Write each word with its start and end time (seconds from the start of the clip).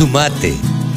Sumate. 0.00 0.54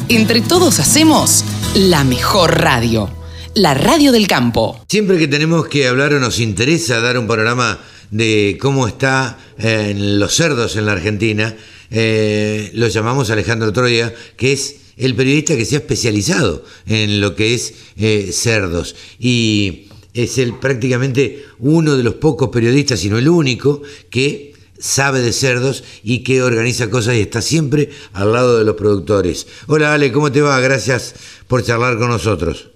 Entre 0.08 0.40
todos 0.40 0.80
hacemos 0.80 1.44
la 1.74 2.04
mejor 2.04 2.58
radio. 2.58 3.10
La 3.54 3.74
radio 3.74 4.12
del 4.12 4.26
campo. 4.26 4.80
Siempre 4.88 5.18
que 5.18 5.28
tenemos 5.28 5.66
que 5.66 5.86
hablar 5.86 6.14
o 6.14 6.20
nos 6.20 6.40
interesa 6.40 7.00
dar 7.00 7.18
un 7.18 7.26
panorama 7.26 7.80
de 8.10 8.56
cómo 8.58 8.88
está 8.88 9.38
en 9.58 10.18
los 10.18 10.34
cerdos 10.34 10.76
en 10.76 10.86
la 10.86 10.92
Argentina, 10.92 11.54
eh, 11.90 12.70
lo 12.72 12.88
llamamos 12.88 13.28
Alejandro 13.28 13.74
Troya, 13.74 14.14
que 14.38 14.54
es 14.54 14.76
el 14.96 15.14
periodista 15.14 15.54
que 15.54 15.66
se 15.66 15.74
ha 15.74 15.80
especializado 15.80 16.64
en 16.86 17.20
lo 17.20 17.36
que 17.36 17.52
es 17.52 17.74
eh, 17.98 18.30
cerdos. 18.32 18.96
Y 19.18 19.88
es 20.14 20.38
el, 20.38 20.54
prácticamente 20.54 21.44
uno 21.58 21.98
de 21.98 22.04
los 22.04 22.14
pocos 22.14 22.48
periodistas, 22.48 23.00
si 23.00 23.10
no 23.10 23.18
el 23.18 23.28
único, 23.28 23.82
que 24.08 24.53
sabe 24.84 25.20
de 25.20 25.32
cerdos 25.32 25.82
y 26.02 26.22
que 26.22 26.42
organiza 26.42 26.90
cosas 26.90 27.14
y 27.14 27.22
está 27.22 27.40
siempre 27.40 27.88
al 28.12 28.34
lado 28.34 28.58
de 28.58 28.64
los 28.64 28.76
productores. 28.76 29.46
Hola 29.66 29.94
Ale, 29.94 30.12
¿cómo 30.12 30.30
te 30.30 30.42
va? 30.42 30.60
Gracias 30.60 31.14
por 31.48 31.64
charlar 31.64 31.98
con 31.98 32.08
nosotros. 32.08 32.68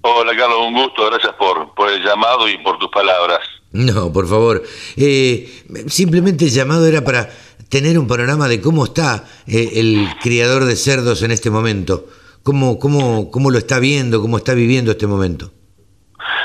Hola 0.00 0.36
Carlos, 0.36 0.58
un 0.66 0.74
gusto, 0.74 1.06
gracias 1.06 1.32
por, 1.38 1.74
por 1.74 1.90
el 1.92 2.02
llamado 2.02 2.48
y 2.48 2.58
por 2.58 2.76
tus 2.78 2.90
palabras. 2.90 3.38
No, 3.70 4.12
por 4.12 4.26
favor. 4.26 4.64
Eh, 4.96 5.62
simplemente 5.86 6.46
el 6.46 6.50
llamado 6.50 6.86
era 6.86 7.04
para 7.04 7.30
tener 7.68 8.00
un 8.00 8.08
panorama 8.08 8.48
de 8.48 8.60
cómo 8.60 8.86
está 8.86 9.24
eh, 9.46 9.74
el 9.74 10.08
criador 10.20 10.64
de 10.64 10.74
cerdos 10.74 11.22
en 11.22 11.30
este 11.30 11.50
momento, 11.50 12.06
cómo, 12.42 12.80
cómo, 12.80 13.30
cómo 13.30 13.52
lo 13.52 13.58
está 13.58 13.78
viendo, 13.78 14.20
cómo 14.20 14.38
está 14.38 14.54
viviendo 14.54 14.90
este 14.90 15.06
momento. 15.06 15.52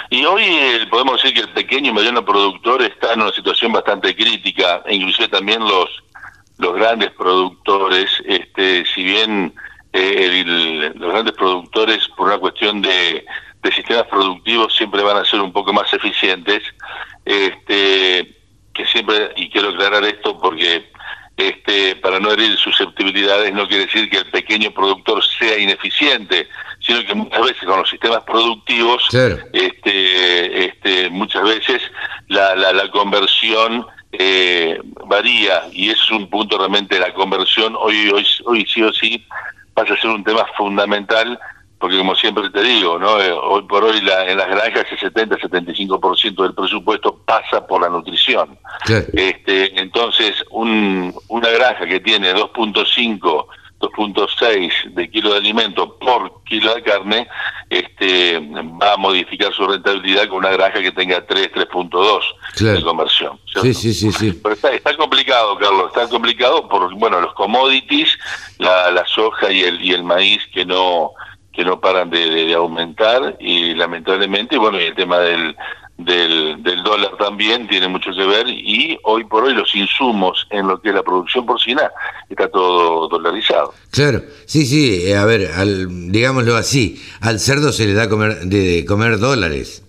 Y 0.10 0.26
hoy 0.26 0.44
eh, 0.44 0.88
podemos 0.90 1.22
decir 1.22 1.34
que 1.34 1.42
el 1.42 1.54
pequeño 1.54 1.92
y 1.92 1.94
mediano 1.94 2.24
productor 2.24 2.82
está 2.82 3.14
en 3.14 3.22
una 3.22 3.32
situación 3.32 3.72
bastante 3.72 4.16
crítica, 4.16 4.82
e 4.86 4.96
inclusive 4.96 5.28
también 5.28 5.60
los 5.62 5.90
los 6.58 6.76
grandes 6.76 7.12
productores, 7.12 8.10
este, 8.26 8.86
si 8.94 9.04
bien 9.04 9.54
eh, 9.92 10.92
los 10.96 11.12
grandes 11.12 11.34
productores 11.34 12.08
por 12.10 12.28
una 12.28 12.38
cuestión 12.38 12.82
de, 12.82 13.26
de, 13.62 13.72
sistemas 13.72 14.04
productivos 14.04 14.76
siempre 14.76 15.04
van 15.04 15.18
a 15.18 15.26
ser 15.26 15.42
un 15.42 15.52
poco 15.52 15.74
más 15.74 15.92
eficientes, 15.94 16.64
este, 17.26 18.36
que 18.74 18.86
siempre, 18.86 19.32
y 19.36 19.50
quiero 19.50 19.70
aclarar 19.70 20.04
esto 20.04 20.40
porque 20.40 20.90
este, 21.38 21.96
para 21.98 22.20
no 22.20 22.32
herir 22.32 22.56
susceptibilidades 22.58 23.54
no 23.54 23.68
quiere 23.68 23.86
decir 23.86 24.10
que 24.10 24.18
el 24.18 24.30
pequeño 24.30 24.72
productor 24.72 25.24
sea 25.24 25.58
ineficiente, 25.58 26.48
sino 26.86 27.06
que 27.06 27.16
muchas 27.16 27.42
veces 27.42 27.64
con 27.66 27.80
los 27.80 27.90
sistemas 27.90 28.24
productivos, 28.24 29.04
este, 29.54 30.66
este, 30.66 31.10
muchas 31.10 31.44
veces 31.44 31.82
la, 32.28 32.56
la, 32.56 32.74
la 32.74 32.92
conversión 32.92 33.86
eh, 34.12 34.80
varía 35.06 35.64
y 35.72 35.90
es 35.90 36.12
un 36.12 36.30
punto 36.30 36.58
realmente 36.58 37.00
la 37.00 37.14
conversión 37.14 37.76
hoy, 37.80 38.10
hoy, 38.10 38.26
hoy 38.46 38.66
sí 38.72 38.84
o 38.84 38.94
sí 38.94 39.26
pasa 39.74 39.94
a 39.94 39.98
ser 39.98 40.12
un 40.12 40.24
tema 40.24 40.46
fundamental 40.56 41.40
porque 41.80 41.98
como 41.98 42.16
siempre 42.16 42.50
te 42.50 42.62
digo, 42.62 42.98
¿no? 42.98 43.20
Eh, 43.22 43.30
hoy 43.34 43.64
por 43.64 43.84
hoy 43.84 44.00
la, 44.00 44.26
en 44.26 44.38
las 44.38 44.48
granjas 44.48 44.86
el 44.90 45.00
70-75% 45.00 46.42
del 46.42 46.54
presupuesto 46.54 47.20
pasa 47.26 47.68
por 47.68 47.82
la 47.82 47.90
nutrición. 47.90 48.58
Este, 49.12 49.78
entonces, 49.78 50.34
un, 50.52 51.14
una 51.28 51.50
granja 51.50 51.86
que 51.86 52.00
tiene 52.00 52.34
2.5 52.34 53.48
2.6 53.84 54.94
de 54.94 55.10
kilo 55.10 55.32
de 55.32 55.38
alimento 55.38 55.98
por 56.00 56.44
kilo 56.46 56.74
de 56.74 56.82
carne, 56.82 57.28
este, 57.70 58.40
va 58.40 58.94
a 58.94 58.98
modificar 58.98 59.54
su 59.54 59.68
rentabilidad 59.68 60.28
con 60.28 60.40
una 60.40 60.52
granja 60.52 60.82
que 60.82 60.92
tenga 60.92 61.26
3, 61.26 61.52
3.2 61.54 62.76
de 62.76 62.84
conversión. 62.84 63.40
Sí, 63.62 63.74
sí, 63.74 63.94
sí, 63.94 64.12
sí. 64.12 64.40
Pero 64.42 64.56
está, 64.56 64.74
está, 64.74 64.96
complicado, 64.96 65.58
Carlos, 65.58 65.88
está 65.88 66.08
complicado 66.08 66.68
por, 66.70 66.94
bueno, 66.96 67.20
los 67.20 67.34
commodities, 67.34 68.18
la, 68.60 68.92
la 68.92 69.06
soja 69.06 69.52
y 69.52 69.62
el, 69.64 69.82
y 69.82 69.94
el 69.94 70.04
maíz 70.04 70.42
que 70.54 70.66
no 70.66 71.12
que 71.54 71.64
no 71.64 71.80
paran 71.80 72.10
de, 72.10 72.52
aumentar 72.56 73.38
y 73.40 73.76
lamentablemente, 73.76 74.58
bueno, 74.58 74.82
y 74.82 74.86
el 74.86 74.96
tema 74.96 75.20
del, 75.20 75.56
del, 75.98 76.62
del, 76.64 76.84
dólar 76.84 77.12
también 77.18 77.68
tiene 77.68 77.88
mucho 77.88 78.12
que 78.12 78.26
ver 78.26 78.48
y 78.50 78.98
hoy 79.04 79.24
por 79.26 79.44
hoy 79.44 79.54
los 79.54 79.74
insumos 79.76 80.48
en 80.50 80.68
lo 80.68 80.82
que 80.82 80.90
es 80.90 80.96
la 80.96 81.04
producción 81.04 81.46
porcina 81.46 81.92
está 82.30 82.50
todo 82.50 83.08
dolarizado. 83.08 83.74
Claro, 83.92 84.22
sí, 84.46 84.66
sí, 84.66 85.08
eh, 85.08 85.16
a 85.16 85.26
ver, 85.26 85.52
al, 85.56 86.12
digámoslo 86.12 86.56
así, 86.56 87.02
al 87.22 87.40
cerdo 87.40 87.72
se 87.72 87.86
le 87.86 87.94
da 87.94 88.10
comer, 88.10 88.42
de 88.46 88.86
comer 88.86 89.20
dólares. 89.20 89.84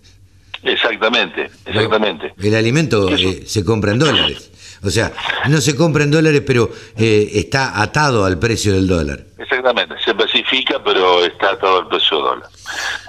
Exactamente, 0.62 1.50
exactamente. 1.66 2.32
El 2.38 2.54
alimento 2.54 3.10
eh, 3.10 3.42
se 3.46 3.64
compra 3.64 3.92
en 3.92 3.98
dólares. 3.98 4.50
O 4.82 4.90
sea, 4.90 5.12
no 5.48 5.60
se 5.60 5.74
compra 5.76 6.04
en 6.04 6.10
dólares, 6.10 6.42
pero 6.46 6.70
eh, 6.96 7.30
está 7.34 7.80
atado 7.80 8.24
al 8.24 8.38
precio 8.38 8.74
del 8.74 8.86
dólar. 8.86 9.20
Exactamente, 9.38 9.94
se 10.04 10.10
especifica, 10.10 10.82
pero 10.84 11.24
está 11.24 11.52
atado 11.52 11.78
al 11.78 11.88
precio 11.88 12.18
del 12.18 12.26
dólar. 12.26 12.50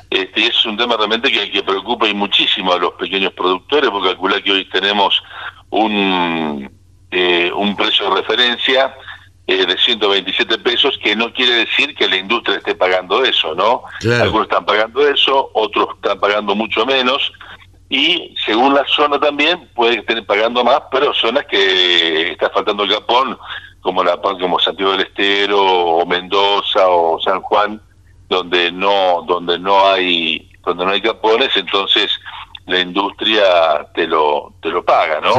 Este, 0.09 0.47
es 0.47 0.65
un 0.65 0.77
tema 0.77 0.95
realmente 0.97 1.31
que, 1.31 1.51
que 1.51 1.63
preocupa 1.63 2.07
y 2.07 2.13
muchísimo 2.13 2.73
a 2.73 2.79
los 2.79 2.93
pequeños 2.93 3.33
productores, 3.33 3.89
porque 3.89 4.09
calcula 4.09 4.41
que 4.41 4.51
hoy 4.51 4.69
tenemos 4.69 5.21
un, 5.69 6.69
eh, 7.11 7.51
un 7.55 7.75
precio 7.75 8.09
de 8.09 8.21
referencia 8.21 8.95
eh, 9.47 9.65
de 9.65 9.77
127 9.77 10.57
pesos, 10.59 10.97
que 11.03 11.15
no 11.15 11.31
quiere 11.33 11.53
decir 11.53 11.95
que 11.95 12.07
la 12.07 12.17
industria 12.17 12.57
esté 12.57 12.75
pagando 12.75 13.23
eso, 13.23 13.53
¿no? 13.55 13.83
Algunos 14.21 14.47
están 14.47 14.65
pagando 14.65 15.07
eso, 15.07 15.51
otros 15.53 15.89
están 15.95 16.19
pagando 16.19 16.55
mucho 16.55 16.85
menos, 16.85 17.31
y 17.89 18.33
según 18.43 18.73
la 18.73 18.83
zona 18.87 19.19
también 19.19 19.69
puede 19.75 19.99
estar 19.99 20.23
pagando 20.25 20.63
más, 20.63 20.81
pero 20.91 21.13
zonas 21.13 21.45
que 21.45 22.31
está 22.31 22.49
faltando 22.49 22.83
el 22.83 22.93
Japón, 22.93 23.37
como 23.81 24.03
la 24.03 24.17
como 24.17 24.59
Santiago 24.59 24.93
del 24.93 25.01
Estero 25.01 25.61
o 25.61 26.05
Mendoza 26.05 26.87
o 26.87 27.19
San 27.21 27.41
Juan, 27.41 27.79
donde 28.29 28.71
no 28.71 29.23
donde 29.27 29.59
no 29.59 29.87
hay 29.87 30.51
donde 30.63 30.85
no 30.85 30.91
hay 30.91 31.01
capones, 31.01 31.55
entonces 31.55 32.11
la 32.65 32.79
industria 32.79 33.87
te 33.93 34.07
lo 34.07 34.55
te 34.61 34.69
lo 34.69 34.83
paga, 34.83 35.21
¿no? 35.21 35.33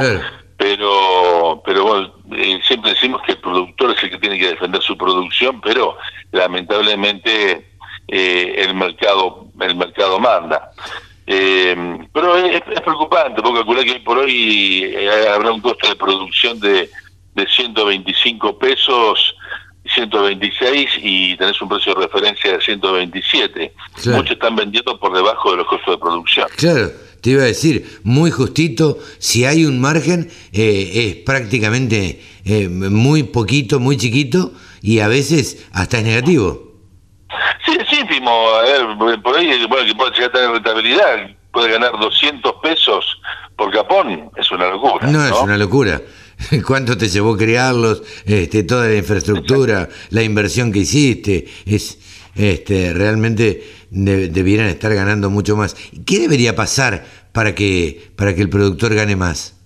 Pero 0.57 1.63
pero 1.65 1.85
bueno, 1.85 2.13
eh, 2.33 2.61
siempre 2.67 2.93
decimos 2.93 3.21
que 3.23 3.33
el 3.33 3.39
productor 3.39 3.91
es 3.91 4.03
el 4.03 4.11
que 4.11 4.19
tiene 4.19 4.39
que 4.39 4.49
defender 4.49 4.83
su 4.83 4.97
producción, 4.97 5.61
pero 5.61 5.97
lamentablemente 6.33 7.69
eh, 8.09 8.55
el 8.57 8.75
mercado 8.75 9.47
el 9.61 9.77
mercado 9.77 10.19
manda. 10.19 10.71
Eh, 11.29 11.99
pero 12.13 12.37
es, 12.37 12.63
preocupante, 12.63 13.43
porque 13.43 13.59
calcular 13.59 13.85
que 13.85 14.01
por 14.01 14.19
hoy 14.19 14.97
habrá 15.35 15.51
un 15.51 15.61
costo 15.61 15.89
de 15.89 15.97
producción 15.97 16.61
de, 16.61 16.89
de 17.35 17.47
125 17.49 18.59
pesos, 18.59 19.35
126 19.89 20.91
y 21.03 21.37
tenés 21.37 21.61
un 21.61 21.69
precio 21.69 21.95
de 21.95 22.03
referencia 22.03 22.53
de 22.53 22.61
127. 22.61 23.73
Muchos 24.07 24.31
están 24.31 24.57
vendiendo 24.57 24.99
por 24.99 25.15
debajo 25.15 25.51
de 25.53 25.59
los 25.59 25.67
costos 25.67 25.95
de 25.95 25.99
producción. 25.99 26.49
Claro, 26.57 26.91
te 27.21 27.31
iba 27.31 27.43
a 27.43 27.47
decir, 27.47 28.01
muy 28.05 28.31
justito, 28.31 28.99
si 29.19 29.45
hay 29.45 29.65
un 29.65 29.81
margen 29.81 30.31
eh, 30.53 30.91
es 30.95 31.17
prácticamente 31.25 32.23
eh, 32.45 32.69
muy 32.69 33.25
poquito, 33.25 33.81
muy 33.81 33.97
chiquito 33.97 34.53
y 34.83 35.01
a 35.01 35.09
veces 35.09 35.67
hasta 35.73 35.99
es 35.99 36.05
negativo. 36.05 36.67
Sí, 37.65 37.77
es 37.81 37.99
ínfimo. 37.99 38.31
A 38.31 38.63
ver, 38.63 39.23
por 39.23 39.37
ahí, 39.37 39.67
bueno, 39.67 39.87
que 39.87 39.95
puede 39.95 40.13
llegar 40.13 40.31
a 40.31 40.33
tener 40.33 40.51
rentabilidad, 40.51 41.31
puede 41.53 41.73
ganar 41.73 41.99
200 41.99 42.53
pesos 42.63 43.21
por 43.57 43.73
capón, 43.73 44.31
es 44.37 44.51
una 44.53 44.69
locura. 44.69 45.07
No, 45.09 45.27
es 45.27 45.33
una 45.33 45.57
locura. 45.57 46.01
¿Cuánto 46.67 46.97
te 46.97 47.09
llevó 47.09 47.37
crearlos? 47.37 48.03
Este, 48.25 48.63
toda 48.63 48.89
la 48.89 48.97
infraestructura, 48.97 49.89
la 50.11 50.23
inversión 50.23 50.73
que 50.73 50.81
hiciste, 50.81 51.47
es 51.65 51.99
este, 52.35 52.93
realmente 52.93 53.63
debieran 53.91 54.67
estar 54.67 54.95
ganando 54.95 55.31
mucho 55.31 55.57
más. 55.57 55.75
¿Qué 56.05 56.19
debería 56.19 56.55
pasar 56.55 57.05
para 57.33 57.55
que 57.55 58.11
para 58.17 58.35
que 58.35 58.43
el 58.43 58.51
productor 58.51 58.95
gane 58.95 59.17
más? 59.17 59.57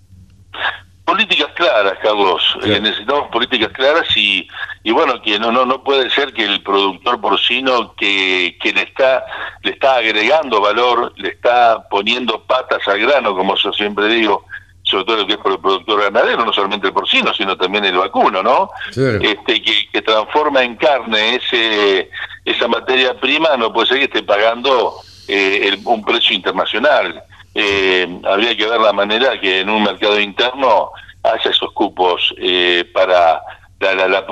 políticas 1.10 1.50
claras, 1.56 1.98
Carlos. 2.00 2.56
Eh, 2.62 2.80
necesitamos 2.80 3.28
políticas 3.30 3.70
claras 3.72 4.16
y, 4.16 4.46
y 4.84 4.92
bueno, 4.92 5.20
que 5.20 5.40
no, 5.40 5.50
no, 5.50 5.66
no 5.66 5.82
puede 5.82 6.08
ser 6.08 6.32
que 6.32 6.44
el 6.44 6.62
productor 6.62 7.20
porcino 7.20 7.94
que, 7.96 8.56
que 8.62 8.72
le 8.72 8.82
está, 8.82 9.24
le 9.62 9.72
está 9.72 9.96
agregando 9.96 10.60
valor, 10.60 11.12
le 11.16 11.30
está 11.30 11.88
poniendo 11.90 12.44
patas 12.44 12.86
al 12.86 13.00
grano, 13.00 13.34
como 13.34 13.56
yo 13.56 13.72
siempre 13.72 14.06
digo, 14.06 14.44
sobre 14.90 15.04
todo 15.04 15.16
lo 15.18 15.26
que 15.26 15.34
es 15.34 15.38
por 15.38 15.52
el 15.52 15.58
productor 15.58 16.02
ganadero, 16.02 16.44
no 16.44 16.52
solamente 16.52 16.88
el 16.88 16.92
porcino, 16.92 17.32
sino 17.32 17.56
también 17.56 17.84
el 17.84 17.96
vacuno, 17.96 18.42
¿no? 18.42 18.70
Este, 18.88 19.62
que, 19.62 19.88
que, 19.92 20.02
transforma 20.02 20.62
en 20.62 20.76
carne 20.76 21.36
ese 21.36 22.10
esa 22.44 22.66
materia 22.66 23.18
prima, 23.20 23.56
no 23.56 23.72
puede 23.72 23.86
ser 23.86 23.98
que 23.98 24.04
esté 24.04 24.22
pagando 24.22 24.96
eh, 25.28 25.78
un 25.84 26.02
precio 26.04 26.34
internacional 26.34 27.22
eh, 27.54 28.20
habría 28.24 28.56
que 28.56 28.66
ver 28.66 28.80
la 28.80 28.92
manera 28.92 29.40
que 29.40 29.60
en 29.60 29.70
un 29.70 29.82
mercado 29.82 30.20
interno 30.20 30.90
haya 31.22 31.50
esos 31.50 31.72
cupos 31.72 32.34
eh, 32.38 32.84
para, 32.92 33.42
la, 33.80 33.94
la, 33.94 34.08
la 34.08 34.26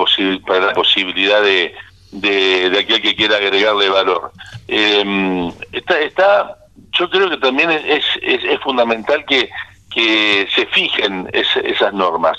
para 0.45 0.67
la 0.67 0.73
posibilidad 0.73 1.41
de, 1.41 1.73
de, 2.11 2.79
aquel 2.79 3.01
que 3.01 3.15
quiera 3.15 3.35
agregarle 3.35 3.89
valor. 3.89 4.31
Eh, 4.67 5.51
está, 5.73 5.99
está, 5.99 6.57
yo 6.97 7.09
creo 7.09 7.29
que 7.29 7.37
también 7.37 7.69
es, 7.71 8.05
es, 8.21 8.43
es 8.43 8.59
fundamental 8.61 9.25
que, 9.25 9.49
que 9.89 10.47
se 10.53 10.65
fijen 10.67 11.29
esas 11.33 11.93
normas, 11.93 12.37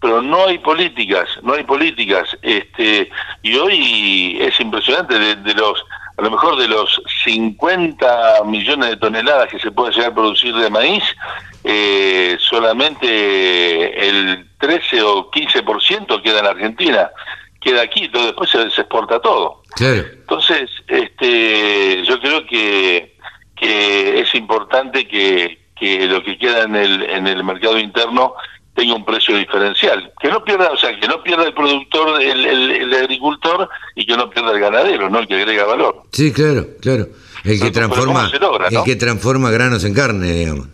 pero 0.00 0.22
no 0.22 0.46
hay 0.46 0.58
políticas, 0.58 1.28
no 1.42 1.54
hay 1.54 1.64
políticas. 1.64 2.36
Este, 2.42 3.10
y 3.42 3.56
hoy 3.56 4.38
es 4.40 4.58
impresionante, 4.60 5.18
de, 5.18 5.54
los, 5.54 5.84
a 6.16 6.22
lo 6.22 6.30
mejor 6.30 6.56
de 6.56 6.68
los 6.68 7.00
50 7.24 8.44
millones 8.46 8.90
de 8.90 8.96
toneladas 8.96 9.48
que 9.48 9.58
se 9.58 9.70
puede 9.70 9.92
llegar 9.92 10.12
a 10.12 10.14
producir 10.14 10.54
de 10.54 10.70
maíz, 10.70 11.04
eh, 11.64 12.36
solamente 12.40 14.08
el 14.08 14.48
13 14.58 15.02
o 15.02 15.30
15% 15.30 16.22
queda 16.22 16.40
en 16.40 16.46
Argentina, 16.46 17.10
queda 17.60 17.82
aquí, 17.82 18.08
todo 18.08 18.26
después 18.26 18.50
se, 18.50 18.62
exporta 18.62 19.20
todo. 19.20 19.62
Entonces, 20.20 20.70
este, 20.88 22.02
yo 22.04 22.20
creo 22.20 22.44
que, 22.46 23.16
que 23.56 24.20
es 24.20 24.34
importante 24.34 25.06
que, 25.06 25.61
que 25.78 26.06
lo 26.06 26.22
que 26.22 26.38
queda 26.38 26.64
en 26.64 26.76
el, 26.76 27.02
en 27.02 27.26
el 27.26 27.42
mercado 27.44 27.78
interno 27.78 28.34
tenga 28.74 28.94
un 28.94 29.04
precio 29.04 29.36
diferencial. 29.36 30.12
Que 30.20 30.28
no 30.28 30.42
pierda, 30.44 30.70
o 30.70 30.76
sea, 30.76 30.98
que 30.98 31.06
no 31.06 31.22
pierda 31.22 31.44
el 31.44 31.54
productor, 31.54 32.22
el, 32.22 32.46
el, 32.46 32.94
agricultor 32.94 33.68
y 33.94 34.06
que 34.06 34.16
no 34.16 34.30
pierda 34.30 34.52
el 34.52 34.60
ganadero, 34.60 35.10
¿no? 35.10 35.18
El 35.18 35.28
que 35.28 35.34
agrega 35.34 35.64
valor. 35.64 36.02
Sí, 36.12 36.32
claro, 36.32 36.66
claro. 36.80 37.08
El 37.44 37.60
que 37.60 37.70
transforma, 37.70 38.30
el 38.70 38.82
que 38.84 38.96
transforma 38.96 39.50
granos 39.50 39.84
en 39.84 39.94
carne, 39.94 40.32
digamos. 40.32 40.68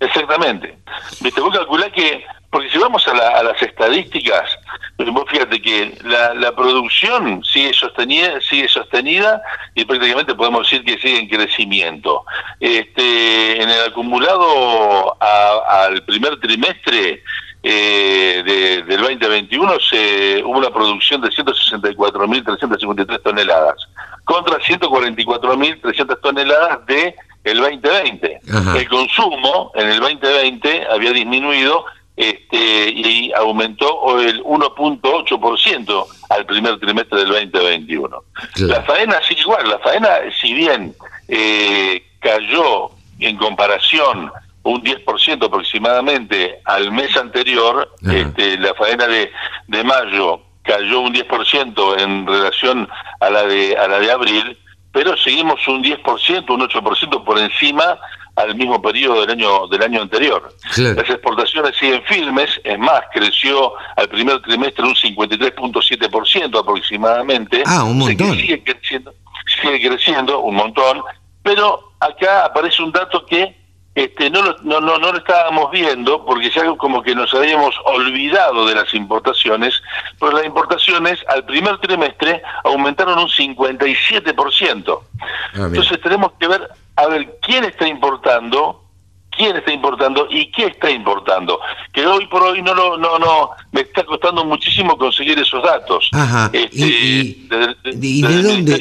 Exactamente. 0.00 0.76
Viste, 1.20 1.40
vos 1.40 1.54
calculás 1.56 1.92
que 1.92 2.24
porque 2.54 2.70
si 2.70 2.78
vamos 2.78 3.04
a, 3.08 3.42
las 3.42 3.60
estadísticas, 3.60 4.48
vos 4.96 5.24
fíjate 5.28 5.60
que 5.60 5.98
la, 6.04 6.54
producción 6.54 7.42
sigue 7.42 7.72
sostenida, 7.74 8.40
sigue 8.42 8.68
sostenida 8.68 9.42
y 9.74 9.84
prácticamente 9.84 10.36
podemos 10.36 10.62
decir 10.62 10.84
que 10.84 10.96
sigue 10.98 11.18
en 11.18 11.28
crecimiento. 11.28 12.24
Este, 12.60 13.60
en 13.60 13.68
el 13.68 13.80
acumulado 13.88 15.20
al 15.20 16.00
primer 16.04 16.38
trimestre 16.38 17.24
eh, 17.64 18.84
del 18.86 19.00
2021 19.00 19.80
se, 19.80 20.40
hubo 20.44 20.58
una 20.58 20.70
producción 20.70 21.22
de 21.22 21.30
164.353 21.30 23.20
toneladas 23.20 23.88
contra 24.22 24.60
144.300 24.60 26.20
toneladas 26.20 26.86
de 26.86 27.16
el 27.42 27.58
2020. 27.58 28.40
El 28.76 28.88
consumo 28.88 29.72
en 29.74 29.88
el 29.88 29.98
2020 29.98 30.86
había 30.92 31.10
disminuido 31.10 31.84
este, 32.16 32.90
y 32.90 33.32
aumentó 33.32 34.20
el 34.20 34.42
1.8% 34.44 36.06
al 36.30 36.46
primer 36.46 36.78
trimestre 36.78 37.20
del 37.20 37.28
2021. 37.28 38.22
La 38.56 38.82
faena 38.82 39.20
sigue 39.22 39.40
igual, 39.40 39.68
la 39.68 39.78
faena 39.80 40.08
si 40.40 40.54
bien 40.54 40.94
eh, 41.28 42.04
cayó 42.20 42.90
en 43.18 43.36
comparación 43.36 44.30
un 44.62 44.82
10% 44.82 45.44
aproximadamente 45.44 46.60
al 46.64 46.90
mes 46.90 47.16
anterior, 47.16 47.90
este, 48.10 48.56
la 48.58 48.74
faena 48.74 49.06
de, 49.06 49.30
de 49.68 49.84
mayo 49.84 50.40
cayó 50.62 51.00
un 51.00 51.14
10% 51.14 52.00
en 52.00 52.26
relación 52.26 52.88
a 53.20 53.30
la 53.30 53.42
de 53.42 53.76
a 53.76 53.86
la 53.86 53.98
de 53.98 54.10
abril, 54.10 54.58
pero 54.94 55.16
seguimos 55.16 55.66
un 55.66 55.82
10%, 55.82 56.54
un 56.54 56.60
8% 56.60 57.24
por 57.24 57.36
encima 57.36 57.98
al 58.36 58.54
mismo 58.54 58.80
periodo 58.80 59.22
del 59.22 59.30
año 59.32 59.66
del 59.66 59.82
año 59.82 60.02
anterior. 60.02 60.54
Las 60.76 61.10
exportaciones 61.10 61.76
siguen 61.76 62.02
firmes, 62.04 62.60
es 62.62 62.78
más, 62.78 63.02
creció 63.12 63.72
al 63.96 64.08
primer 64.08 64.40
trimestre 64.42 64.84
un 64.84 64.94
53.7% 64.94 66.60
aproximadamente. 66.60 67.64
Ah, 67.66 67.82
un 67.82 67.98
montón. 67.98 68.36
sigue 68.36 68.62
creciendo, 68.62 69.12
sigue 69.60 69.88
creciendo 69.88 70.38
un 70.40 70.54
montón, 70.54 71.02
pero 71.42 71.92
acá 71.98 72.46
aparece 72.46 72.80
un 72.80 72.92
dato 72.92 73.26
que 73.26 73.63
este, 73.94 74.28
no, 74.28 74.42
lo, 74.42 74.56
no, 74.62 74.80
no, 74.80 74.98
no 74.98 75.12
lo 75.12 75.18
estábamos 75.18 75.70
viendo 75.70 76.24
porque 76.24 76.50
ya 76.50 76.64
como 76.76 77.02
que 77.02 77.14
nos 77.14 77.32
habíamos 77.32 77.74
olvidado 77.84 78.66
de 78.66 78.74
las 78.74 78.92
importaciones, 78.92 79.80
pero 80.18 80.32
las 80.32 80.44
importaciones 80.44 81.20
al 81.28 81.44
primer 81.44 81.78
trimestre 81.78 82.42
aumentaron 82.64 83.18
un 83.18 83.28
57%. 83.28 85.00
Ah, 85.22 85.66
Entonces 85.66 86.00
tenemos 86.00 86.32
que 86.40 86.48
ver 86.48 86.68
a 86.96 87.06
ver 87.06 87.38
quién 87.40 87.64
está 87.64 87.86
importando, 87.86 88.82
quién 89.30 89.56
está 89.56 89.72
importando 89.72 90.26
y 90.28 90.50
qué 90.50 90.66
está 90.66 90.90
importando. 90.90 91.60
Que 91.92 92.04
hoy 92.04 92.26
por 92.26 92.42
hoy 92.42 92.62
no 92.62 92.74
lo, 92.74 92.96
no, 92.96 93.18
no, 93.20 93.50
me 93.70 93.82
está 93.82 94.04
costando 94.04 94.44
muchísimo 94.44 94.98
conseguir 94.98 95.38
esos 95.38 95.62
datos. 95.62 96.10
Ajá. 96.12 96.50
¿Y, 96.52 97.46
de, 97.48 98.42
dónde? 98.42 98.78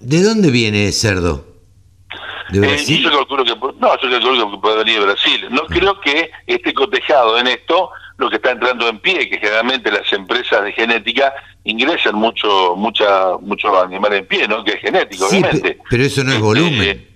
De, 0.00 0.22
dónde 0.22 0.50
viene 0.50 0.88
el 0.88 0.92
cerdo? 0.92 1.49
¿De 2.50 2.74
eh, 2.74 2.84
yo 2.84 3.10
calculo 3.10 3.44
que, 3.44 3.54
no, 3.54 4.00
yo 4.00 4.10
calculo 4.10 4.50
que 4.50 4.58
puede 4.58 4.78
venir 4.78 4.98
de 4.98 5.06
Brasil. 5.06 5.48
No 5.50 5.62
creo 5.66 6.00
que 6.00 6.30
esté 6.46 6.74
cotejado 6.74 7.38
en 7.38 7.46
esto 7.46 7.90
lo 8.16 8.28
que 8.28 8.36
está 8.36 8.50
entrando 8.50 8.88
en 8.88 8.98
pie, 8.98 9.30
que 9.30 9.38
generalmente 9.38 9.90
las 9.90 10.12
empresas 10.12 10.62
de 10.64 10.72
genética 10.72 11.32
ingresan 11.64 12.16
mucho, 12.16 12.74
mucha, 12.76 13.36
muchos 13.40 13.82
animales 13.82 14.20
en 14.20 14.26
pie, 14.26 14.48
¿no? 14.48 14.62
Que 14.62 14.72
es 14.72 14.80
genético, 14.80 15.26
obviamente. 15.26 15.78
Pero 15.88 16.02
eso 16.02 16.22
no 16.24 16.32
es 16.32 16.40
volumen. 16.40 16.82
Eh, 16.82 17.08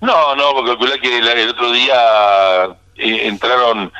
no, 0.00 0.34
no, 0.36 0.52
porque 0.54 0.70
calculé 0.70 0.98
que 1.00 1.18
el, 1.18 1.48
otro 1.50 1.72
día 1.72 2.66
eh, 2.96 3.26
entraron 3.26 3.92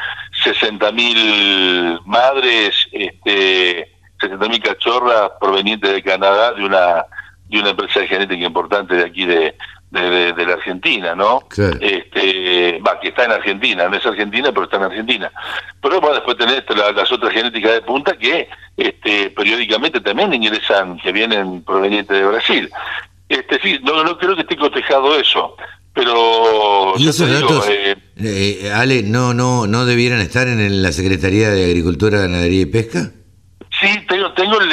60.000 0.44 2.00
madres, 2.06 2.88
este, 2.92 3.92
60.000 4.20 4.62
cachorras 4.62 5.32
provenientes 5.38 5.92
de 5.92 6.02
Canadá, 6.02 6.52
de 6.52 6.64
una 6.64 7.04
de 7.50 7.58
una 7.58 7.70
empresa 7.70 7.98
de 7.98 8.06
genética 8.06 8.46
importante 8.46 8.94
de 8.94 9.04
aquí 9.04 9.26
de, 9.26 9.56
de, 9.90 10.46
la 10.46 10.54
Argentina, 10.54 11.14
¿no? 11.14 11.42
Este, 11.80 12.80
va, 12.80 13.00
que 13.00 13.08
está 13.08 13.24
en 13.24 13.32
Argentina, 13.32 13.88
no 13.88 13.96
es 13.96 14.06
Argentina, 14.06 14.50
pero 14.52 14.64
está 14.64 14.76
en 14.76 14.84
Argentina. 14.84 15.32
Pero 15.82 16.00
bueno, 16.00 16.16
después 16.16 16.36
tenés 16.36 16.62
las 16.94 17.10
otras 17.10 17.32
genéticas 17.32 17.72
de 17.72 17.82
punta 17.82 18.16
que 18.16 18.48
este, 18.76 19.30
periódicamente 19.30 20.00
también 20.00 20.32
ingresan, 20.32 20.98
que 20.98 21.12
vienen 21.12 21.62
provenientes 21.62 22.16
de 22.16 22.26
Brasil. 22.26 22.70
Este, 23.28 23.60
sí, 23.60 23.80
no, 23.82 24.04
no 24.04 24.18
creo 24.18 24.34
que 24.34 24.42
esté 24.42 24.56
cotejado 24.56 25.18
eso. 25.18 25.56
Pero 25.92 26.94
¿Y 26.96 27.08
esos 27.08 27.28
datos, 27.28 27.68
eh, 27.68 27.96
eh, 28.16 28.70
Ale, 28.72 29.02
no, 29.02 29.34
no, 29.34 29.66
no 29.66 29.86
debieran 29.86 30.20
estar 30.20 30.46
en 30.46 30.82
la 30.82 30.92
Secretaría 30.92 31.50
de 31.50 31.64
Agricultura, 31.64 32.20
Ganadería 32.20 32.62
y 32.62 32.66
Pesca? 32.66 33.10
Sí, 33.80 34.06
tengo, 34.06 34.32
tengo 34.34 34.60
el, 34.60 34.72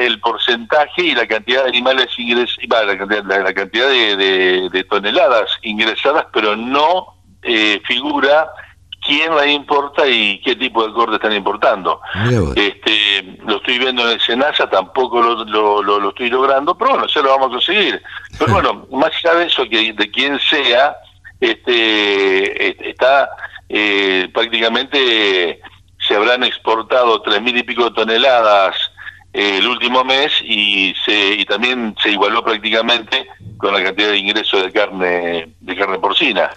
el, 0.00 0.20
porcentaje 0.20 1.02
y 1.02 1.14
la 1.14 1.26
cantidad 1.26 1.62
de 1.62 1.70
animales 1.70 2.08
ingresados, 2.18 2.86
la 2.86 2.98
cantidad, 2.98 3.24
la, 3.24 3.54
cantidad 3.54 3.88
de, 3.88 4.68
de, 4.70 4.84
toneladas 4.84 5.48
ingresadas, 5.62 6.26
pero 6.32 6.54
no 6.54 7.14
eh, 7.42 7.80
figura 7.86 8.50
quién 9.00 9.34
la 9.34 9.46
importa 9.46 10.06
y 10.06 10.40
qué 10.42 10.56
tipo 10.56 10.86
de 10.86 10.92
corte 10.92 11.16
están 11.16 11.32
importando. 11.32 12.02
Este, 12.54 13.38
lo 13.46 13.56
estoy 13.56 13.78
viendo 13.78 14.02
en 14.02 14.10
el 14.10 14.20
Senasa, 14.20 14.68
tampoco 14.68 15.22
lo, 15.22 15.44
lo, 15.44 15.82
lo, 15.82 16.08
estoy 16.10 16.28
logrando, 16.28 16.76
pero 16.76 16.90
bueno, 16.90 17.06
ya 17.06 17.22
lo 17.22 17.30
vamos 17.30 17.46
a 17.46 17.50
conseguir. 17.52 18.02
Pero 18.38 18.52
bueno, 18.52 18.86
más 18.92 19.10
allá 19.24 19.38
de 19.38 19.46
eso, 19.46 19.66
que 19.66 19.94
de 19.94 20.10
quién 20.10 20.38
sea, 20.40 20.94
este, 21.40 22.90
está 22.90 23.30
eh, 23.70 24.28
prácticamente 24.34 25.60
se 26.08 26.16
habrán 26.16 26.42
exportado 26.42 27.20
tres 27.22 27.40
mil 27.42 27.56
y 27.56 27.62
pico 27.62 27.92
toneladas 27.92 28.74
eh, 29.32 29.58
el 29.58 29.68
último 29.68 30.02
mes 30.04 30.32
y 30.42 30.94
se 31.04 31.34
y 31.34 31.44
también 31.44 31.94
se 32.02 32.10
igualó 32.10 32.42
prácticamente 32.42 33.28
con 33.58 33.74
la 33.74 33.84
cantidad 33.84 34.08
de 34.08 34.18
ingresos 34.18 34.62
de 34.62 34.72
carne 34.72 35.48
de 35.60 35.76
carne 35.76 35.98
porcina 35.98 36.50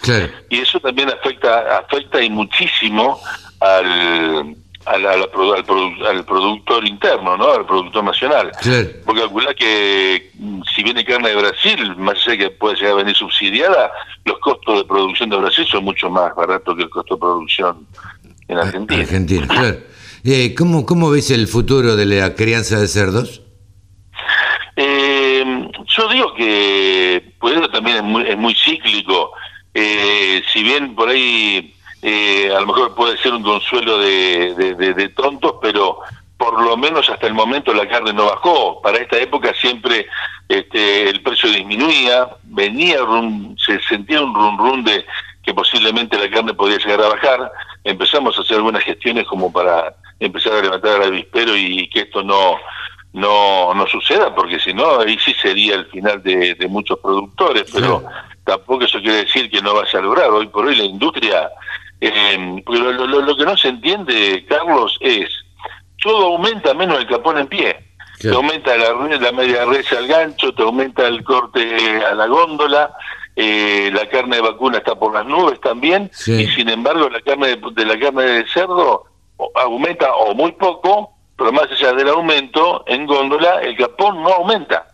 y 0.48 0.60
eso 0.60 0.80
también 0.80 1.10
afecta 1.10 1.78
afecta 1.78 2.22
y 2.22 2.30
muchísimo 2.30 3.20
al 3.60 4.56
al, 4.86 5.06
al, 5.06 5.28
al, 6.06 6.24
productor 6.24 6.86
interno, 6.86 7.36
¿no? 7.36 7.52
Al 7.52 7.66
productor 7.66 8.02
nacional. 8.02 8.50
Porque 9.04 9.20
calcula 9.20 9.54
que 9.54 10.30
mm, 10.34 10.62
si 10.74 10.82
viene 10.82 11.04
carne 11.04 11.30
de 11.30 11.36
Brasil, 11.36 11.96
más 11.96 12.16
allá 12.26 12.36
que 12.36 12.50
puede 12.50 12.76
llegar 12.76 12.92
a 12.94 12.96
venir 12.96 13.14
subsidiada, 13.14 13.92
los 14.24 14.38
costos 14.40 14.78
de 14.78 14.84
producción 14.84 15.30
de 15.30 15.36
Brasil 15.36 15.66
son 15.66 15.84
mucho 15.84 16.10
más 16.10 16.34
baratos 16.34 16.76
que 16.76 16.82
el 16.82 16.90
costo 16.90 17.14
de 17.14 17.20
producción 17.20 17.86
en 18.52 18.58
Argentina. 18.58 19.02
Argentina, 19.02 19.46
claro. 19.46 19.78
Eh, 20.24 20.54
¿cómo, 20.56 20.86
¿Cómo 20.86 21.10
ves 21.10 21.32
el 21.32 21.48
futuro 21.48 21.96
de 21.96 22.06
la 22.06 22.36
crianza 22.36 22.78
de 22.78 22.86
cerdos? 22.86 23.42
Eh, 24.76 25.68
yo 25.84 26.08
digo 26.10 26.32
que 26.34 27.34
pues 27.40 27.58
también 27.72 27.96
es 27.96 28.02
muy, 28.04 28.22
es 28.28 28.38
muy 28.38 28.54
cíclico. 28.54 29.32
Eh, 29.74 30.40
si 30.52 30.62
bien 30.62 30.94
por 30.94 31.08
ahí 31.08 31.74
a 32.04 32.60
lo 32.60 32.66
mejor 32.68 32.94
puede 32.94 33.18
ser 33.18 33.32
un 33.32 33.42
consuelo 33.42 33.98
de, 33.98 34.54
de, 34.76 35.08
tontos, 35.08 35.54
pero 35.60 35.98
por 36.36 36.62
lo 36.62 36.76
menos 36.76 37.10
hasta 37.10 37.26
el 37.26 37.34
momento 37.34 37.74
la 37.74 37.88
carne 37.88 38.12
no 38.12 38.26
bajó. 38.26 38.80
Para 38.80 38.98
esta 38.98 39.18
época 39.18 39.52
siempre 39.60 40.06
este, 40.48 41.08
el 41.08 41.20
precio 41.22 41.50
disminuía, 41.50 42.28
venía, 42.44 42.98
se 43.64 43.80
sentía 43.88 44.20
un 44.20 44.34
run 44.34 44.58
run 44.58 44.84
de 44.84 45.04
que 45.42 45.54
posiblemente 45.54 46.18
la 46.18 46.30
carne 46.30 46.54
podía 46.54 46.78
llegar 46.78 47.00
a 47.00 47.08
bajar. 47.08 47.52
Empezamos 47.84 48.38
a 48.38 48.42
hacer 48.42 48.56
algunas 48.56 48.84
gestiones 48.84 49.26
como 49.26 49.52
para 49.52 49.94
empezar 50.20 50.52
a 50.54 50.62
levantar 50.62 50.96
al 51.02 51.08
avispero 51.08 51.56
y 51.56 51.88
que 51.88 52.00
esto 52.00 52.22
no 52.22 52.56
no 53.14 53.74
no 53.74 53.86
suceda, 53.86 54.34
porque 54.34 54.58
si 54.58 54.72
no, 54.72 55.00
ahí 55.00 55.18
sí 55.18 55.34
sería 55.34 55.74
el 55.74 55.86
final 55.86 56.22
de, 56.22 56.54
muchos 56.68 56.98
productores, 57.00 57.64
pero 57.72 58.02
tampoco 58.44 58.84
eso 58.84 58.98
quiere 59.00 59.24
decir 59.24 59.50
que 59.50 59.60
no 59.60 59.74
vaya 59.74 59.98
a 59.98 60.02
lograr. 60.02 60.30
Hoy 60.30 60.46
por 60.46 60.66
hoy 60.66 60.76
la 60.76 60.84
industria 60.84 61.50
Eh, 62.04 62.62
lo, 62.66 62.92
lo- 63.06 63.20
lo 63.20 63.36
que 63.36 63.44
no 63.44 63.56
se 63.56 63.68
entiende, 63.68 64.44
Carlos, 64.48 64.98
es 65.00 65.28
todo 66.02 66.26
aumenta 66.34 66.74
menos 66.74 66.98
el 66.98 67.06
capón 67.06 67.38
en 67.38 67.46
pie. 67.46 67.76
Te 68.18 68.28
aumenta 68.34 68.76
la, 68.76 69.30
media 69.32 69.64
res 69.66 69.92
al 69.92 70.08
gancho, 70.08 70.52
te 70.52 70.62
aumenta 70.62 71.06
el 71.06 71.22
corte 71.22 71.62
a 72.04 72.12
la 72.14 72.26
góndola, 72.26 72.90
eh, 73.36 73.90
la 73.92 74.08
carne 74.08 74.36
de 74.36 74.42
vacuna 74.42 74.78
está 74.78 74.94
por 74.94 75.12
las 75.14 75.24
nubes 75.26 75.60
también, 75.60 76.10
Sí. 76.12 76.42
y 76.42 76.48
sin 76.48 76.68
embargo 76.68 77.08
la 77.08 77.20
carne 77.20 77.56
de, 77.56 77.60
de 77.74 77.84
la 77.86 77.98
carne 77.98 78.22
de 78.24 78.46
cerdo 78.48 79.04
aumenta 79.54 80.14
o 80.14 80.34
muy 80.34 80.52
poco, 80.52 81.10
pero 81.36 81.50
más 81.52 81.64
allá 81.70 81.92
del 81.94 82.08
aumento 82.08 82.84
en 82.86 83.06
góndola, 83.06 83.60
el 83.62 83.76
capón 83.76 84.22
no 84.22 84.28
aumenta 84.30 84.86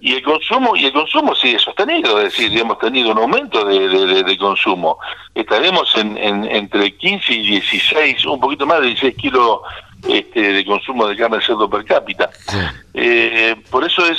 y 0.00 0.12
el 0.14 0.22
consumo 0.22 0.76
y 0.76 0.84
el 0.84 0.92
consumo 0.92 1.34
sigue 1.34 1.58
sostenido, 1.58 2.18
es 2.20 2.24
decir, 2.36 2.58
hemos 2.58 2.78
tenido 2.78 3.12
un 3.12 3.18
aumento 3.18 3.64
de, 3.64 3.88
de- 3.88 4.22
de- 4.22 4.36
consumo. 4.36 4.98
Estaremos 5.34 5.90
en, 5.96 6.18
en- 6.18 6.44
entre 6.44 6.94
15 6.94 7.32
y 7.32 7.42
16, 7.52 8.26
un 8.26 8.40
poquito 8.40 8.66
más 8.66 8.80
de 8.80 8.88
16 8.88 9.16
kilos 9.16 9.60
este, 10.06 10.52
de 10.52 10.64
consumo 10.66 11.06
de 11.08 11.16
carne 11.16 11.38
de 11.38 11.44
cerdo 11.44 11.70
per 11.70 11.84
cápita. 11.86 12.28
Sí. 12.46 12.58
Eh, 12.94 13.56
por 13.70 13.84
eso 13.84 14.04
es, 14.06 14.18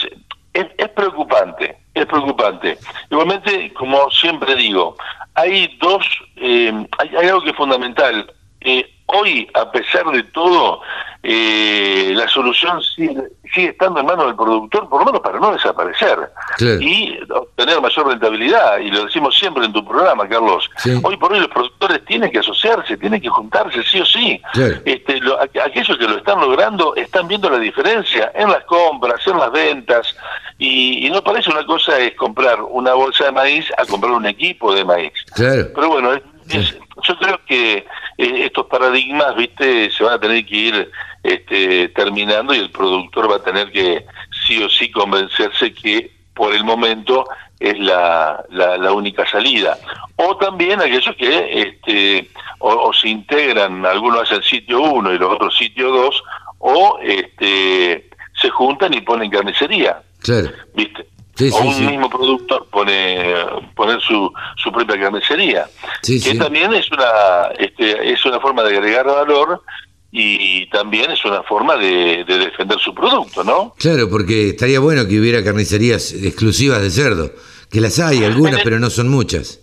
es 0.54 0.68
es 0.78 0.90
preocupante, 0.90 1.78
es 1.94 2.06
preocupante. 2.06 2.78
Igualmente, 3.10 3.74
como 3.74 4.10
siempre 4.12 4.56
digo, 4.56 4.96
hay 5.36 5.78
dos, 5.80 6.06
eh, 6.38 6.72
hay, 6.98 7.16
hay 7.16 7.28
algo 7.28 7.42
que 7.42 7.52
es 7.52 7.56
fundamental. 7.56 8.34
Eh, 8.62 8.86
hoy, 9.06 9.48
a 9.54 9.72
pesar 9.72 10.06
de 10.12 10.24
todo, 10.24 10.82
eh, 11.24 12.12
la 12.16 12.28
solución 12.28 12.82
sigue, 12.82 13.24
sigue 13.60 13.72
estando 13.72 14.00
en 14.00 14.06
manos 14.06 14.26
del 14.28 14.36
productor, 14.36 14.88
por 14.90 15.00
lo 15.02 15.06
menos 15.06 15.22
para 15.22 15.40
no 15.40 15.52
desaparecer 15.52 16.18
Claro. 16.58 16.82
y 16.82 17.20
obtener 17.30 17.82
mayor 17.82 18.08
rentabilidad. 18.08 18.80
Y 18.80 18.90
lo 18.92 19.06
decimos 19.06 19.38
siempre 19.38 19.66
en 19.66 19.74
tu 19.74 19.84
programa, 19.86 20.28
Carlos. 20.28 20.70
Sí. 20.78 21.00
Hoy 21.04 21.18
por 21.18 21.34
hoy 21.34 21.40
los 21.40 21.50
productores 21.50 22.04
tienen 22.06 22.32
que 22.32 22.40
asociarse, 22.40 22.98
tienen 22.98 23.22
que 23.22 23.30
juntarse 23.30 23.84
sí 23.84 24.00
o 24.02 24.06
sí. 24.06 24.42
Claro. 24.54 24.76
Este, 24.86 25.20
lo- 25.20 25.40
aqu- 25.40 25.62
aquellos 25.66 25.98
que 25.98 26.08
lo 26.08 26.18
están 26.18 26.40
logrando 26.40 26.96
están 26.96 27.28
viendo 27.28 27.50
la 27.50 27.60
diferencia 27.60 28.32
en 28.36 28.50
las 28.50 28.64
compras, 28.66 29.20
en 29.28 29.38
las 29.38 29.52
ventas, 29.52 30.16
y, 30.58 31.06
y 31.06 31.10
no 31.10 31.24
parece 31.24 31.52
una 31.52 31.66
cosa 31.66 31.98
es 32.00 32.16
comprar 32.16 32.62
una 32.62 32.94
bolsa 32.94 33.26
de 33.26 33.32
maíz 33.32 33.66
a 33.78 33.86
comprar 33.86 34.14
un 34.14 34.26
equipo 34.26 34.74
de 34.74 34.84
maíz. 34.86 35.14
Claro. 35.34 35.68
Pero 35.76 35.90
bueno, 35.90 36.14
es- 36.14 36.24
es- 36.50 36.78
yo 37.04 37.18
creo 37.18 37.40
que 37.46 37.86
eh, 38.18 38.46
estos 38.46 38.66
paradigmas, 38.66 39.34
viste, 39.36 39.90
se 39.92 40.04
van 40.04 40.14
a 40.16 40.20
tener 40.20 40.46
que 40.46 40.56
ir 40.56 40.92
este, 41.24 41.90
terminando 41.90 42.54
y 42.54 42.60
el 42.60 42.72
productor 42.72 43.32
va 43.32 43.38
a 43.38 43.44
tener 43.44 43.72
que 43.72 44.06
sí 44.46 44.62
o 44.62 44.70
sí 44.70 44.90
convencerse 44.92 45.74
que 45.74 46.12
por 46.34 46.54
el 46.54 46.64
momento 46.64 47.28
es 47.60 47.78
la, 47.78 48.44
la, 48.50 48.78
la 48.78 48.94
única 48.94 49.30
salida. 49.30 49.78
O 50.16 50.38
también 50.38 50.82
aquellos 50.82 51.16
que 51.18 51.62
este, 51.62 52.30
o, 52.60 52.70
o 52.70 52.94
se 52.94 53.10
integran, 53.10 53.86
algunos 53.86 54.22
hacen 54.24 54.42
sitio 54.44 54.82
1 54.82 55.14
y 55.14 55.18
los 55.18 55.34
otros 55.34 55.58
sitio 55.58 55.92
2, 55.92 56.24
o 56.60 57.00
este, 57.02 58.10
se 58.42 58.50
juntan 58.50 58.94
y 58.94 59.02
ponen 59.02 59.30
carnicería. 59.30 60.02
Claro. 60.22 60.50
¿viste? 60.74 61.06
Sí, 61.36 61.50
o 61.54 61.62
sí, 61.62 61.68
un 61.68 61.74
sí. 61.74 61.84
mismo 61.84 62.10
productor 62.10 62.68
pone 62.70 63.34
poner 63.74 64.02
su, 64.02 64.30
su 64.58 64.72
propia 64.74 65.00
carnicería 65.00 65.66
que 66.04 66.36
también 66.36 66.74
es 66.74 66.92
una 66.92 67.48
este, 67.58 68.12
es 68.12 68.26
una 68.26 68.42
forma 68.42 68.62
de 68.64 68.76
agregar 68.76 69.06
valor 69.06 69.64
y 70.12 70.66
también 70.72 71.12
es 71.12 71.24
una 71.26 71.44
forma 71.44 71.76
de, 71.78 72.24
de 72.26 72.38
defender 72.40 72.80
su 72.80 72.94
producto 72.96 73.44
no 73.44 73.74
Claro, 73.78 74.10
porque 74.10 74.50
estaría 74.50 74.80
bueno 74.80 75.08
que 75.08 75.20
hubiera 75.20 75.44
carnicerías 75.44 76.14
exclusivas 76.14 76.82
de 76.82 76.90
cerdo, 76.90 77.32
que 77.72 77.80
las 77.82 78.00
hay 78.00 78.24
algunas, 78.24 78.58
el- 78.60 78.64
pero 78.64 78.80
no 78.80 78.90
son 78.90 79.10
muchas. 79.10 79.60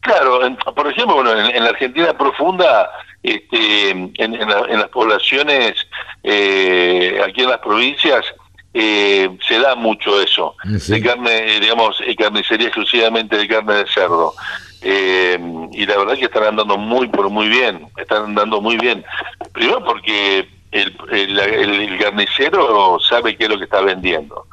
Claro, 0.00 0.46
en- 0.46 0.56
por 0.56 0.86
ejemplo, 0.90 1.16
bueno, 1.16 1.32
en, 1.38 1.54
en 1.54 1.64
la 1.64 1.70
Argentina 1.70 2.16
profunda, 2.16 2.88
este, 3.22 3.90
en, 3.90 4.12
en 4.16 4.48
la- 4.48 4.66
en 4.68 4.78
las 4.78 4.88
poblaciones, 4.90 5.74
eh, 6.22 7.20
aquí 7.26 7.42
en 7.42 7.50
las 7.50 7.58
provincias, 7.58 8.24
eh, 8.72 9.28
se 9.48 9.58
da 9.58 9.74
mucho 9.74 10.22
eso, 10.22 10.54
Sí. 10.78 10.92
de 10.92 11.02
carne, 11.02 11.58
digamos, 11.60 12.00
eh, 12.06 12.14
carnicería 12.14 12.68
exclusivamente 12.68 13.36
de 13.36 13.48
carne 13.48 13.74
de 13.74 13.86
cerdo. 13.92 14.32
Eh, 14.82 15.38
y 15.72 15.84
la 15.84 15.98
verdad 15.98 16.16
que 16.16 16.24
están 16.26 16.44
andando 16.44 16.78
muy, 16.78 17.08
pero 17.08 17.28
muy 17.28 17.48
bien, 17.48 17.86
están 17.98 18.24
andando 18.26 18.60
muy 18.62 18.76
bien. 18.78 19.04
Primero 19.52 19.84
porque 19.84 20.48
el, 20.72 20.96
el, 21.10 21.38
el- 21.38 21.80
el 21.92 21.98
carnicero 21.98 22.98
sabe 23.00 23.36
qué 23.36 23.44
es 23.44 23.50
lo 23.50 23.58
que 23.58 23.64
está 23.64 23.80
vendiendo, 23.80 24.46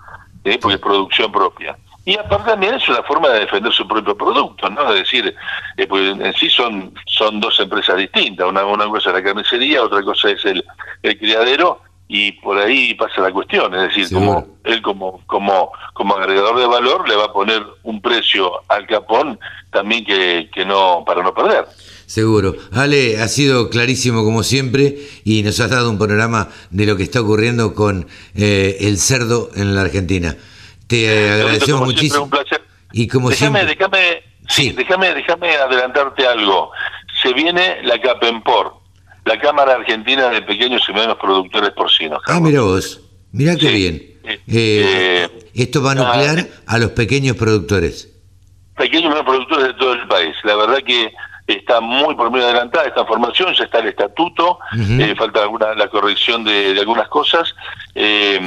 ¿sí? 0.44 0.58
porque 0.62 0.76
es 0.76 0.82
producción 0.82 1.32
propia. 1.32 1.78
Y 2.06 2.18
aparte 2.18 2.52
también 2.52 2.74
es 2.76 2.88
una 2.88 3.04
forma 3.04 3.28
de 3.30 3.42
defender 3.42 3.74
su 3.74 3.86
propio 3.86 4.16
producto, 4.16 4.70
¿no? 4.70 4.90
Es 4.94 5.00
decir, 5.02 5.36
eh, 5.76 5.88
porque 5.88 6.08
en 6.08 6.34
sí 6.36 6.50
son 6.50 6.94
son 7.06 7.42
dos 7.42 7.60
empresas 7.60 7.98
distintas, 7.98 8.48
una, 8.48 8.64
una 8.66 8.86
cosa 8.86 9.10
es 9.10 9.16
la 9.16 9.24
carnicería, 9.24 9.84
otra 9.84 10.02
cosa 10.04 10.30
es 10.32 10.44
el, 10.46 10.64
el 11.04 11.18
criadero, 11.20 11.82
y 12.08 12.32
por 12.32 12.58
ahí 12.58 12.94
pasa 12.94 13.20
la 13.20 13.32
cuestión, 13.34 13.76
es 13.76 13.90
decir, 13.90 14.08
como 14.14 14.48
él 14.64 14.82
como 14.82 15.22
como 15.28 15.74
como 15.92 16.16
agregador 16.16 16.58
de 16.58 16.66
valor 16.68 17.10
le 17.10 17.18
va 17.18 17.26
a 17.26 17.34
poner 17.34 17.62
un 17.84 18.02
precio 18.02 18.62
al 18.70 18.88
capón 18.88 19.38
también 19.72 20.06
que, 20.06 20.50
que 20.54 20.64
no 20.64 21.04
para 21.06 21.22
no 21.22 21.34
perder. 21.34 21.66
Seguro. 22.08 22.56
Ale, 22.72 23.20
ha 23.22 23.28
sido 23.28 23.70
clarísimo 23.70 24.24
como 24.24 24.42
siempre 24.42 24.98
y 25.26 25.44
nos 25.44 25.60
has 25.60 25.70
dado 25.70 25.90
un 25.90 26.00
panorama 26.00 26.48
de 26.72 26.86
lo 26.86 26.96
que 26.96 27.04
está 27.04 27.20
ocurriendo 27.22 27.74
con 27.74 28.08
eh, 28.34 28.78
el 28.80 28.98
cerdo 28.98 29.52
en 29.56 29.76
la 29.76 29.82
Argentina. 29.82 30.36
Te 30.88 31.04
eh, 31.06 31.32
agradecemos 31.34 31.82
muchísimo. 31.86 32.24
un 32.24 32.30
placer. 32.30 32.62
Y 32.94 33.08
como 33.10 33.30
déjame, 33.30 33.60
siempre. 33.60 33.76
déjame, 33.76 34.24
sí, 34.48 34.70
Sí. 34.70 34.72
déjame, 34.72 35.14
déjame 35.14 35.56
adelantarte 35.58 36.26
algo. 36.26 36.72
Se 37.22 37.34
viene 37.34 37.82
la 37.84 38.00
CAPEMPOR, 38.02 38.74
la 39.26 39.38
Cámara 39.42 39.74
Argentina 39.76 40.30
de 40.30 40.42
Pequeños 40.44 40.82
y 40.88 40.94
Medianos 40.94 41.18
Productores 41.20 41.72
Porcinos. 41.72 42.22
Ah, 42.28 42.40
mira 42.40 42.62
vos. 42.62 43.02
Mirá 43.34 43.56
qué 43.58 43.68
Sí. 43.68 43.74
bien. 43.74 43.96
Eh, 44.24 44.40
Eh, 44.48 45.30
esto 45.56 45.82
va 45.84 45.92
a 45.92 45.96
nuclear 45.96 46.40
eh. 46.40 46.52
a 46.68 46.78
los 46.78 46.92
pequeños 46.92 47.36
productores. 47.36 48.14
pequeños 48.78 49.04
y 49.06 49.08
medianos 49.08 49.26
productores 49.26 49.68
de 49.68 49.74
todo 49.74 49.94
el 49.94 50.08
país. 50.08 50.34
La 50.46 50.56
verdad 50.56 50.78
que 50.86 51.12
está 51.48 51.80
muy 51.80 52.14
por 52.16 52.30
muy 52.30 52.42
adelantada 52.42 52.86
esta 52.88 53.06
formación, 53.06 53.54
ya 53.54 53.64
está 53.64 53.80
el 53.80 53.88
estatuto, 53.88 54.60
eh, 54.78 55.16
falta 55.18 55.42
alguna 55.42 55.74
la 55.76 55.88
corrección 55.88 56.44
de, 56.44 56.74
de 56.74 56.80
algunas 56.82 57.08
cosas. 57.08 57.56
Eh, 57.96 58.40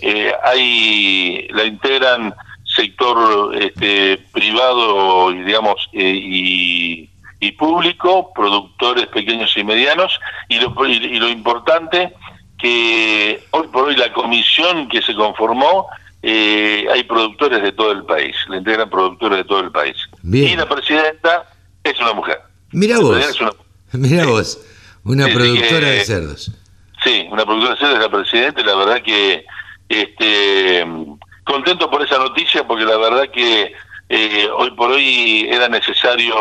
eh, 0.00 0.32
hay 0.42 1.46
la 1.50 1.64
integran 1.64 2.34
sector 2.64 3.54
este, 3.54 4.18
privado 4.32 5.30
y 5.30 5.42
digamos 5.42 5.88
eh, 5.92 6.14
y, 6.14 7.10
y 7.40 7.52
público, 7.52 8.32
productores 8.34 9.06
pequeños 9.08 9.54
y 9.56 9.64
medianos 9.64 10.18
y 10.48 10.58
lo, 10.58 10.74
y, 10.86 10.92
y 10.92 11.18
lo 11.18 11.28
importante 11.28 12.14
que 12.58 13.42
hoy 13.50 13.68
por 13.68 13.84
hoy 13.84 13.96
la 13.96 14.12
comisión 14.12 14.88
que 14.88 15.02
se 15.02 15.14
conformó 15.14 15.86
eh, 16.22 16.86
hay 16.92 17.04
productores 17.04 17.62
de 17.62 17.72
todo 17.72 17.92
el 17.92 18.04
país, 18.04 18.34
le 18.48 18.56
integran 18.58 18.90
productores 18.90 19.38
de 19.38 19.44
todo 19.44 19.60
el 19.60 19.70
país. 19.70 19.96
Bien. 20.22 20.52
Y 20.52 20.56
la 20.56 20.66
presidenta 20.66 21.44
es 21.90 22.00
una 22.00 22.12
mujer. 22.12 22.40
Mirá 22.72 22.96
La 22.96 23.02
vos. 23.02 23.40
una- 23.40 23.52
Mirá 23.92 24.24
Sí. 24.24 24.30
vos. 24.30 24.60
Una 25.04 25.26
Sí, 25.26 25.32
productora 25.32 25.80
que- 25.80 25.92
de 25.92 26.04
cerdos. 26.04 26.50
Sí, 27.04 27.26
una 27.30 27.44
productora 27.44 27.74
de 27.74 27.78
cerdo 27.80 27.94
es 27.94 28.00
la 28.00 28.10
presidenta 28.10 28.62
la 28.62 28.74
verdad 28.76 29.02
que 29.02 29.44
este 29.88 30.84
contento 31.44 31.90
por 31.90 32.02
esa 32.04 32.18
noticia 32.18 32.66
porque 32.66 32.84
la 32.84 32.96
verdad 32.98 33.24
que 33.32 33.72
eh, 34.10 34.48
hoy 34.56 34.70
por 34.72 34.90
hoy 34.90 35.46
era 35.50 35.68
necesario 35.68 36.34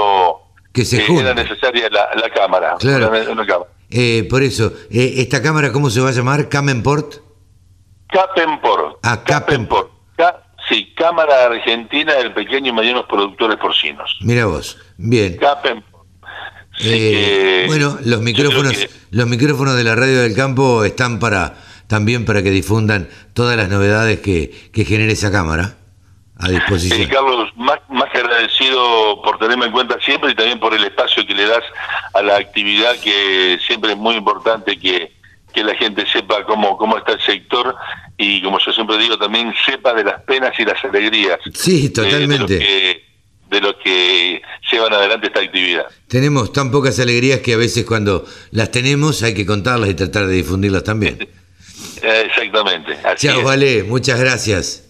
Que 0.74 0.84
se 0.86 0.98
eh, 0.98 1.06
junte. 1.08 1.24
era 1.24 1.34
necesaria 1.34 1.90
la, 1.90 2.10
la 2.16 2.30
cámara, 2.30 2.76
Claro. 2.80 3.10
una- 3.10 3.30
una 3.32 3.46
cámara. 3.46 3.70
Eh, 3.90 4.28
por 4.30 4.44
eso, 4.44 4.74
eh, 4.92 5.14
¿esta 5.18 5.42
cámara 5.42 5.72
cómo 5.72 5.90
se 5.90 6.02
va 6.02 6.10
a 6.10 6.12
llamar? 6.12 6.50
¿Camenport? 6.50 7.16
Capenpor. 8.10 9.00
Ah, 9.04 9.24
Capenpor. 9.24 9.92
Sí, 10.70 10.94
Cámara 10.96 11.46
Argentina 11.46 12.14
del 12.16 12.34
Pequeño 12.34 12.70
y 12.72 12.74
Medianos 12.74 13.06
Productores 13.08 13.58
Porcinos. 13.58 14.18
Mira 14.22 14.46
vos. 14.46 14.78
Bien. 14.98 15.38
Capenpor. 15.38 16.02
Así 16.74 16.90
Eh, 16.90 17.12
que 17.12 17.64
bueno, 17.68 17.98
los 18.06 18.22
micrófonos, 18.22 18.74
que- 18.74 18.90
los 19.12 19.28
micrófonos 19.28 19.76
de 19.76 19.84
la 19.84 19.96
radio 19.96 20.22
del 20.22 20.36
campo 20.36 20.84
están 20.84 21.20
para 21.20 21.56
también 21.88 22.26
para 22.26 22.44
que 22.44 22.52
difundan 22.52 23.08
todas 23.34 23.56
las 23.56 23.70
novedades 23.70 24.20
que, 24.20 24.52
que 24.74 24.84
genere 24.84 25.14
esa 25.14 25.32
cámara 25.32 25.78
a 26.38 26.50
disposición. 26.50 27.02
Eh, 27.02 27.08
Carlos, 27.08 27.50
más, 27.56 27.80
más 27.90 28.12
que 28.12 28.20
agradecido 28.20 29.22
por 29.24 29.40
tenerme 29.40 29.66
en 29.68 29.72
cuenta 29.72 29.98
siempre 30.06 30.32
y 30.32 30.36
también 30.36 30.60
por 30.60 30.74
el 30.74 30.84
espacio 30.84 31.26
que 31.26 31.34
le 31.34 31.48
das 31.48 31.64
a 32.14 32.22
la 32.22 32.36
actividad 32.36 32.96
que 32.98 33.58
siempre 33.66 33.92
es 33.94 33.98
muy 33.98 34.16
importante 34.16 34.78
que, 34.78 35.14
que 35.58 35.64
la 35.64 35.74
gente 35.76 36.06
sepa 36.06 36.44
cómo, 36.46 36.78
cómo 36.78 36.98
está 37.00 37.14
el 37.14 37.22
sector 37.22 37.74
y 38.16 38.44
como 38.44 38.60
yo 38.64 38.72
siempre 38.72 38.96
digo 39.00 39.18
también 39.18 39.52
sepa 39.66 39.92
de 39.96 40.04
las 40.04 40.22
penas 40.22 40.52
y 40.60 40.64
las 40.66 40.84
alegrías 40.86 41.40
Sí, 41.56 41.88
de- 41.88 41.90
totalmente. 41.90 42.54
de, 42.54 42.60
lo 42.60 42.66
que, 42.66 43.04
de 43.50 43.62
lo 43.62 43.80
que 43.80 44.42
llevan 44.72 44.94
adelante 44.94 45.28
esta 45.28 45.40
actividad. 45.40 45.86
Tenemos 46.08 46.54
tan 46.54 46.70
pocas 46.70 47.00
alegrías 47.00 47.40
que 47.40 47.54
a 47.54 47.58
veces 47.58 47.86
cuando 47.86 48.24
las 48.52 48.70
tenemos 48.70 49.24
hay 49.24 49.34
que 49.34 49.48
contarlas 49.48 49.90
y 49.90 49.96
tratar 49.96 50.28
de 50.28 50.36
difundirlas 50.36 50.84
también. 50.84 51.18
Eh, 52.04 52.24
exactamente. 52.28 52.94
Así 53.04 53.26
Chao, 53.28 53.40
es. 53.40 53.44
Vale, 53.46 53.84
muchas 53.84 54.20
gracias. 54.20 54.84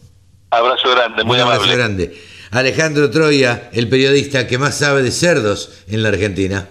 Abrazo 0.50 0.91
grande, 0.91 1.24
muy 1.24 1.36
Un 1.38 1.41
abrazo 1.43 1.62
amable. 1.63 1.77
grande. 1.77 2.17
Alejandro 2.51 3.09
Troya, 3.12 3.69
el 3.74 3.89
periodista 3.89 4.47
que 4.47 4.57
más 4.57 4.77
sabe 4.77 5.01
de 5.03 5.12
cerdos 5.12 5.83
en 5.89 6.01
la 6.03 6.09
Argentina. 6.09 6.69